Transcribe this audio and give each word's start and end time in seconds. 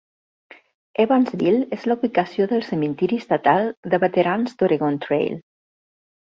Evansville 1.03 1.67
és 1.77 1.85
la 1.91 1.97
ubicació 1.99 2.47
del 2.53 2.63
Cementiri 2.69 3.21
Estatal 3.25 3.69
de 3.93 4.01
Veterans 4.05 4.57
d"Oregon 4.63 4.99
Trail. 5.07 5.39